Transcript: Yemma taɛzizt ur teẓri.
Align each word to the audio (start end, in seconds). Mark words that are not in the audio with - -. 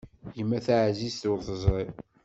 Yemma 0.37 0.59
taɛzizt 0.65 1.23
ur 1.31 1.39
teẓri. 1.47 1.87